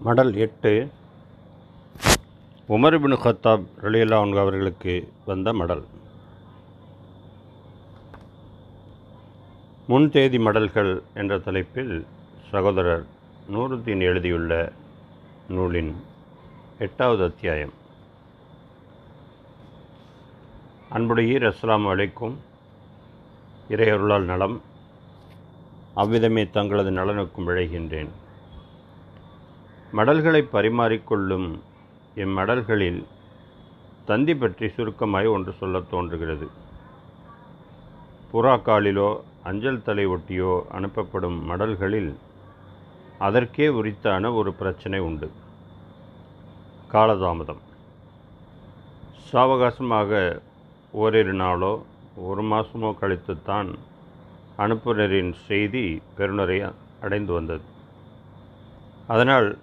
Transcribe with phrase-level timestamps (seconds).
[0.00, 0.90] மடல் எட்டு.
[2.68, 5.82] Umar ibn Khattab ரலியல்லா அவர்களுக்கு வந்த மடல்.
[9.88, 12.06] முன்தேதி மடல்கள் என்ற தலைப்பில்
[12.50, 13.06] சகோதரர்
[13.52, 14.72] நூருத்தீன் எழுதியுள்ள
[15.48, 15.96] நூலின்
[16.78, 17.74] எட்டாவது அத்தியாயம்.
[20.90, 22.36] அன்புடையீர் அஸ்லாம் அலைக்கும்.
[23.68, 24.62] இறையொருளால் நலம்.
[25.94, 28.08] அவ்விதமே தங்களது நலனுக்கும் விழைகின்றேன்.
[29.92, 31.58] மடல்களை பரிமாறிக்கொள்ளும்
[32.14, 33.04] இம்மடல்களில்
[34.04, 36.48] தந்தி பற்றி சுருக்கமாய் ஒன்று சொல்லத் தோன்றுகிறது.
[38.32, 42.14] புறாக்காலிலோ அஞ்சல் தலை ஒட்டியோ அனுப்பப்படும் மடல்களில்
[43.18, 45.30] அதற்கே உரித்தான ஒரு பிரச்சனை உண்டு.
[46.92, 47.62] காலதாமதம்.
[49.32, 50.40] சாவகாசமாக
[50.92, 51.82] ஓரிரு நாளோ
[52.16, 53.74] ஒரு மாதமோ கழித்துத்தான்
[54.58, 56.62] அனுப்புநரின் செய்தி பெறுநரை
[57.00, 57.62] அடைந்து வந்தது.
[59.06, 59.58] அதனால்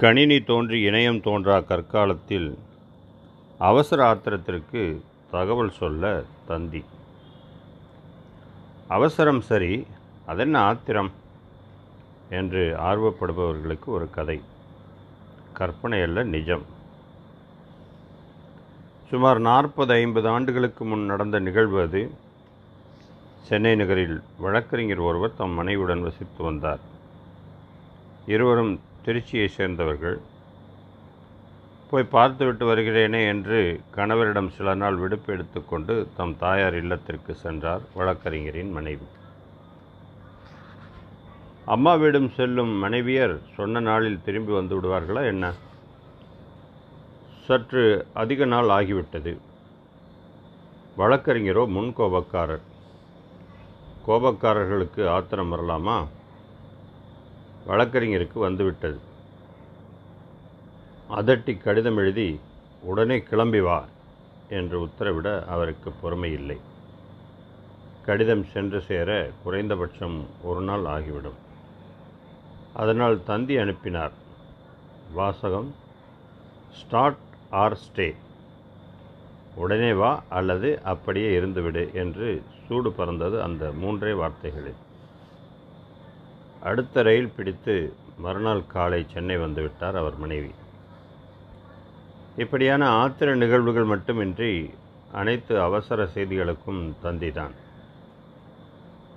[0.00, 2.58] கணினி தோன்றி இணையம் தோன்றா கற்காலத்தில்
[3.58, 6.84] அவசர ஆத்திரத்திற்கு தகவல் சொல்ல தந்தி.
[8.88, 9.86] அவசரம் சரி
[10.26, 11.10] அதென்ன ஆத்திரம்?
[12.30, 14.40] என்று ஆர்வப்படுபவர்களுக்கு ஒரு கதை.
[15.52, 16.62] கற்பனை அல்ல நிஜம்.
[19.08, 22.10] சுமார் நாற்பது ஐம்பது ஆண்டுகளுக்கு முன் நடந்த நிகழ்வு அது.
[23.42, 26.80] சென்னை நகரில் வழக்கறிஞர் ஒருவர் தம் மனைவியுடன் வசித்து வந்தார்.
[28.26, 30.20] இருவரும் திருச்சியை சேர்ந்தவர்கள்
[31.90, 39.06] போய் பார்த்துவிட்டு வருகிறேனே என்று கணவரிடம் சில நாள் விடுப்பு எடுத்துக்கொண்டு தம் தாயார் இல்லத்திற்கு சென்றார் வழக்கறிஞரின் மனைவி.
[41.64, 45.52] அம்மாவிடம் செல்லும் மனைவியர் சொன்ன நாளில் திரும்பி வந்து விடுவார்களா என்ன?
[47.46, 49.38] சற்று அதிக நாள் ஆகிவிட்டது.
[50.98, 52.64] வழக்கறிஞரோ முன் கோபக்காரர்
[54.06, 55.98] கோபக்காரர்களுக்கு ஆத்திரம் வரலாமா?
[57.68, 58.98] வழக்கறிஞருக்கு வந்துவிட்டது.
[61.16, 62.28] அதட்டி கடிதம் எழுதி
[62.82, 63.78] உடனே கிளம்பி வா
[64.48, 66.58] என்று உத்தரவிட அவருக்கு பொறுமை இல்லை
[68.06, 71.38] கடிதம் சென்று சேர குறைந்தபட்சம் ஒரு நாள் ஆகிவிடும்.
[72.72, 74.14] அதனால் தந்தி அனுப்பினார்.
[75.12, 75.70] வாசகம்
[76.78, 78.08] ஸ்டார்ட் ஆர் ஸ்டே.
[79.54, 84.78] உடனே வா அல்லது அப்படியே இருந்துவிடு என்று சூடு பறந்தது அந்த மூன்றே வார்த்தைகளில்.
[86.60, 90.50] அடுத்த ரயில் பிடித்து மறுநாள் காலை சென்னை வந்துவிட்டார் அவர் மனைவி.
[92.36, 94.70] இப்படியான ஆத்திர நிகழ்வுகள் மட்டுமின்றி
[95.12, 97.54] அனைத்து அவசர செய்திகளுக்கும் தந்திதான்.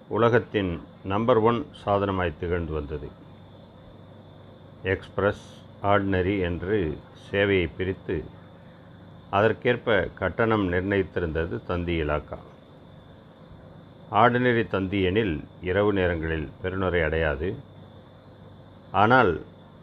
[0.07, 3.09] உலகத்தின் நம்பர் ஒன் சாதனமாய் திகழ்ந்து வந்தது.
[4.83, 5.45] எக்ஸ்பிரஸ்
[5.83, 6.97] ஆர்டினரி என்று
[7.31, 8.23] சேவையை பிரித்து
[9.29, 12.37] அதற்கேற்ப கட்டணம் நிர்ணயித்திருந்தது தந்தி இலாக்கா
[14.19, 17.55] ஆர்டினரி தந்தி எனில் இரவு நேரங்களில் பெருநுரை அடையாது.
[18.91, 19.31] ஆனால்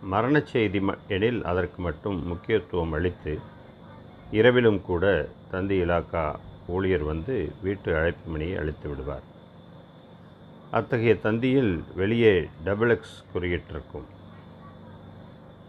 [0.03, 3.39] மரணச் செய்தி எனில் அதற்கு மட்டும் முக்கியத்துவம் அளித்து
[4.31, 6.37] இரவிலும் கூட தந்தி இலாக்கா
[6.67, 9.27] ஊழியர் வந்து வீட்டு அழைப்பு மணியை அளித்து விடுவார்.
[10.71, 14.09] அத்தகைய தந்தியில் வெளியே டபுள் எக்ஸ் குறியிட்டிருக்கும்.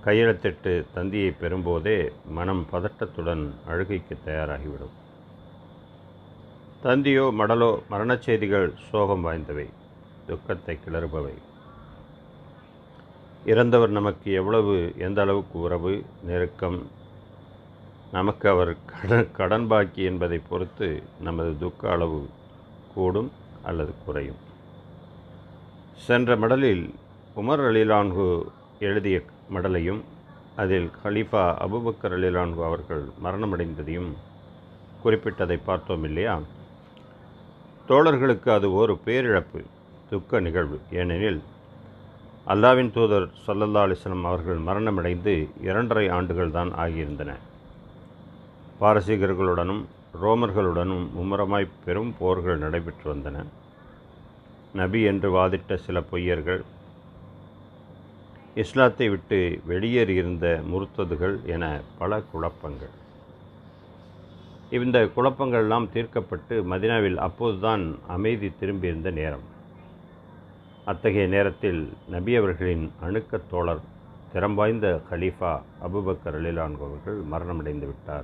[0.06, 4.96] கையெழுத்திட்டு தந்தியை பெறும்போதே மனம் பதட்டத்துடன் அழுகைக்கு தயாராகிவிடும்.
[6.84, 9.66] தந்தியோ மடலோ மரணச் செய்திகள் சோகம் வாய்ந்தவை
[10.28, 11.34] துக்கத்தை கிளறுபவை.
[13.46, 16.78] இறந்தவர் நமக்கு எவ்வளவு எந்த அளவுக்கு உறவு நெருக்கம்?
[18.12, 22.30] நமக்கு அவர் கடன் கடன் பாக்கி என்பதை பொறுத்து நமது துக்க அளவு
[22.94, 23.32] கூடும்
[23.64, 24.40] அல்லது குறையும்.
[26.06, 26.94] சென்ற மடலில்
[27.36, 28.28] உமர் அலிலான்கு
[28.80, 29.22] எழுதிய
[29.54, 30.02] மடலையும்
[30.56, 34.12] அதில் கலீஃபா அபுபக்கர் அலிலான்கு அவர்கள் மரணமடைந்ததையும்
[35.04, 36.38] குறிப்பிட்டதை பார்த்தோம் இல்லையா?
[37.90, 39.60] தோழர்களுக்கு அது ஒரு பேரிழப்பு
[40.10, 40.78] துக்க நிகழ்வு.
[41.00, 41.40] ஏனெனில்
[42.54, 45.34] அல்லாவின் தூதர் சல்லல்லா அலிஸ்லம் அவர்கள் மரணமடைந்து
[45.68, 47.32] இரண்டரை ஆண்டுகள் தான் ஆகியிருந்தன.
[48.82, 49.82] பாரசீகர்களுடனும்
[50.24, 53.44] ரோமர்களுடனும் மும்முரமாய் பெரும் போர்கள் நடைபெற்று வந்தன.
[54.82, 56.64] நபி என்று வாதிட்ட சில பொய்யர்கள்
[58.64, 59.40] இஸ்லாத்தை விட்டு
[59.72, 61.66] வெளியேறியிருந்த முருத்ததுகள் என
[61.98, 62.96] பல குழப்பங்கள்.
[64.70, 69.44] இந்த குழப்பங்கள்லாம் தீர்க்கப்பட்டு மதினாவில் அப்போதுதான் அமைதி திரும்பியிருந்த நேரம்.
[70.86, 73.80] அத்தகைய நேரத்தில் நபி அவர்களின் அணுக்கத் தோழர்
[74.34, 78.24] திறம் வாய்ந்த ஹலீஃபா அபுபக்கர் அலிலான்கோவர்கள் மரணமடைந்து விட்டார்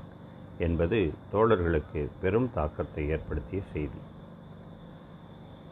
[0.57, 3.97] என்பது தோழர்களுக்கு பெரும் தாக்கத்தை ஏற்படுத்திய செய்தி.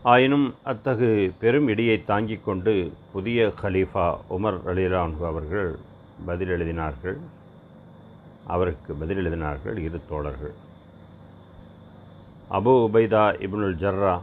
[0.03, 5.75] ஆயினும் அத்தகு பெரும் இடியை தாங்கிக் கொண்டு புதிய ஹலீஃபா உமர் அலிலான்கு அவர்கள்
[6.25, 7.17] பதில் எழுதினார்கள்.
[8.47, 10.53] அவருக்கு பதில் எழுதினார்கள் இரு தோழர்கள்.
[12.49, 14.21] அபு உபைதா இப்னுல் ஜர்ரா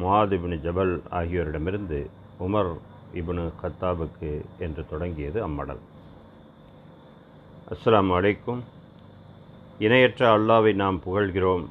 [0.00, 2.10] முவாத் இப்னு ஜபல் ஆகியோரிடமிருந்து
[2.40, 2.78] உமர்
[3.14, 5.78] இப்னு கத்தாபுக்கு என்று தொடங்கியது அம்மடல்.
[7.70, 8.60] அஸ்லாம் அலைக்கும்.
[9.78, 11.66] இணையற்ற அல்லாவை நாம் புகழ்கிறோம்.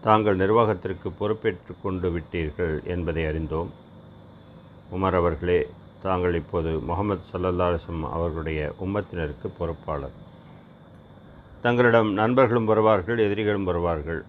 [0.00, 3.70] தாங்கள் நிர்வாகத்திற்கு பொறுப்பேற்று கொண்டு விட்டீர்கள் என்பதை அறிந்தோம்.
[4.92, 5.66] உமர் அவர்களே
[6.02, 7.78] தாங்கள் இப்போது முகமது சல்லல்லா
[8.10, 10.28] அவர்களுடைய உம்மத்தினருக்கு பொறுப்பாளர்.
[11.62, 14.20] தங்களிடம் நண்பர்களும் வருவார்கள் எதிரிகளும் வருவார்கள்.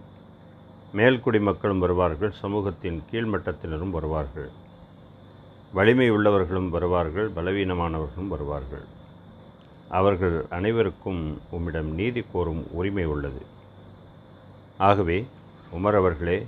[0.94, 4.50] மேல்குடி மக்களும் வருவார்கள் சமூகத்தின் கீழ்மட்டத்தினரும் வருவார்கள்.
[5.74, 8.84] வலிமை உள்ளவர்களும் வருவார்கள் பலவீனமானவர்களும் வருவார்கள்.
[10.00, 13.42] அவர்கள் அனைவருக்கும் உம்மிடம் நீதி கோரும் உரிமை உள்ளது.
[14.78, 15.28] ஆகவே
[15.78, 16.48] உமர் அவர்களே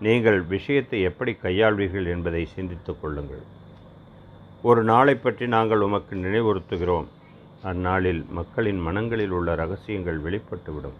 [0.00, 3.44] நீங்கள் விஷயத்தை எப்படி கையாள்வீர்கள் என்பதை சிந்தித்துக் கொள்ளுங்கள்.
[4.62, 7.06] ஒரு நாளை பற்றி நாங்கள் உமக்கு நினைவுறுத்துகிறோம்.
[7.70, 10.98] அந்நாளில் மக்களின் மனங்களில் உள்ள ரகசியங்கள் வெளிப்பட்டுவிடும்.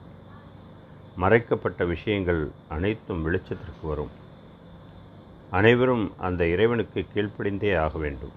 [1.17, 4.15] மறைக்கப்பட்ட விஷயங்கள் அனைத்தும் வெளிச்சத்திற்கு வரும்.
[5.51, 8.35] அனைவரும் அந்த இறைவனுக்கு கீழ்ப்படிந்தே ஆக வேண்டும்.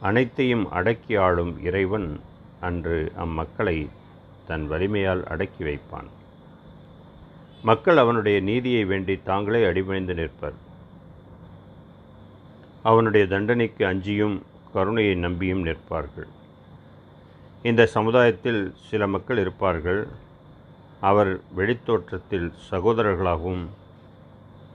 [0.00, 2.20] அனைத்தையும் அடக்கி ஆளும் இறைவன்
[2.60, 3.88] அன்று அம்மக்களை
[4.46, 6.10] தன் வலிமையால் அடக்கி வைப்பான்.
[7.62, 10.58] மக்கள் அவனுடைய நீதியை வேண்டி தாங்களே அடிபணிந்து நிற்பர்.
[12.82, 14.36] அவனுடைய தண்டனைக்கு அஞ்சியும்
[14.72, 16.30] கருணையை நம்பியும் நிற்பார்கள்.
[17.70, 20.06] இந்த சமுதாயத்தில் சில மக்கள் இருப்பார்கள்.
[21.00, 23.62] அவர் வெளித்தோற்றத்தில் சகோதரர்களாகவும்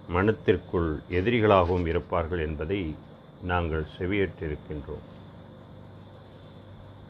[0.10, 2.95] மனத்திற்குள் எதிரிகளாகவும் இருப்பார்கள் என்பதை
[3.42, 5.04] நாங்கள் செவியேற்றிருக்கின்றோம்.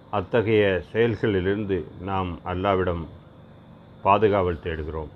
[0.09, 3.05] அத்தகைய செயல்களிலிருந்து நாம் அல்லாவிடம்
[4.03, 5.13] பாதுகாவல் தேடுகிறோம்.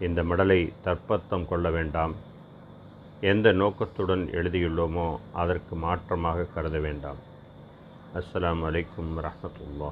[0.00, 2.16] இந்த மடலை தற்பத்தம் கொள்ள வேண்டாம்.
[3.20, 7.34] எந்த நோக்கத்துடன் எழுதியுள்ளோமோ அதற்கு மாற்றமாக கருத வேண்டாம்.
[8.18, 9.88] அஸ்லாம் அலைக்கும் வரமத்துல்லா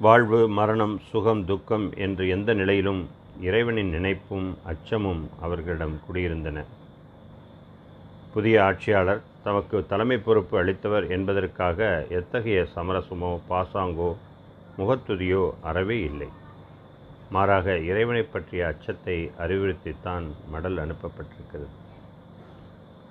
[0.00, 3.02] வாழ்வு மரணம் சுகம் துக்கம் என்று எந்த நிலையிலும்
[3.40, 6.64] இறைவனின் நினைப்பும் அச்சமும் அவர்களிடம் குடியிருந்தன.
[8.32, 14.10] புதிய ஆட்சியாளர் தமக்கு தலைமை பொறுப்பு அளித்தவர் என்பதற்காக எத்தகைய சமரசமோ பாசாங்கோ
[14.78, 16.30] முகத்துதியோ அறவே இல்லை.
[17.30, 21.68] மாறாக இறைவனை பற்றிய அச்சத்தை அறிவுறுத்தித்தான் மடல் அனுப்பப்பட்டிருக்கிறது.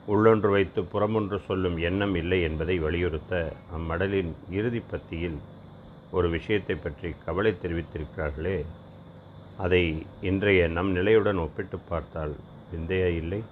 [0.07, 5.37] உள்ளொன்று வைத்து புறமொன்று சொல்லும் எண்ணம் இல்லை என்பதை வலியுறுத்த அம்மடலின் இறுதி பத்தியில்
[6.11, 8.57] ஒரு விஷயத்தை பற்றி கவலை தெரிவித்திருக்கிறார்களே.
[9.57, 9.81] அதை
[10.21, 12.35] இன்றைய நம் நிலையுடன் ஒப்பிட்டு பார்த்தால்
[12.71, 13.43] விந்தையா இல்லை?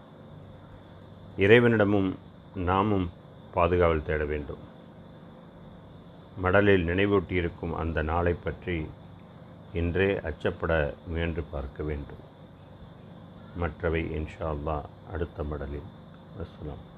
[1.38, 2.16] இறைவனிடமும்
[2.70, 3.08] நாமும்
[3.54, 4.64] பாதுகாவல் தேட வேண்டும்.
[6.42, 8.78] மடலில் நினைவூட்டியிருக்கும் அந்த நாளை பற்றி
[9.74, 10.72] இன்றே அச்சப்பட
[11.08, 12.24] முயன்று பார்க்க வேண்டும்.
[13.58, 14.78] மற்றவை இன்ஷா அல்லா
[15.12, 15.90] அடுத்த மடலில்.
[16.36, 16.93] والسلام.